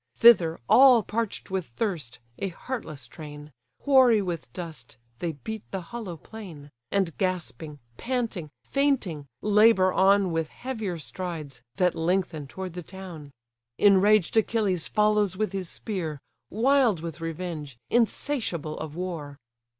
Thither, 0.15 0.59
all 0.67 1.03
parch'd 1.03 1.51
with 1.51 1.67
thirst, 1.67 2.17
a 2.39 2.49
heartless 2.49 3.05
train, 3.05 3.51
Hoary 3.83 4.19
with 4.19 4.51
dust, 4.51 4.97
they 5.19 5.33
beat 5.33 5.61
the 5.69 5.79
hollow 5.81 6.17
plain: 6.17 6.71
And 6.91 7.15
gasping, 7.19 7.77
panting, 7.97 8.49
fainting, 8.63 9.27
labour 9.43 9.93
on 9.93 10.31
With 10.31 10.49
heavier 10.49 10.97
strides, 10.97 11.61
that 11.75 11.93
lengthen 11.93 12.47
toward 12.47 12.73
the 12.73 12.81
town. 12.81 13.29
Enraged 13.77 14.35
Achilles 14.35 14.87
follows 14.87 15.37
with 15.37 15.51
his 15.51 15.69
spear; 15.69 16.19
Wild 16.49 17.01
with 17.01 17.21
revenge, 17.21 17.77
insatiable 17.91 18.79
of 18.79 18.95
war. 18.95 19.37